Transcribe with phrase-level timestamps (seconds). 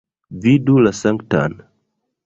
[0.45, 1.57] Vidu la Sanktan!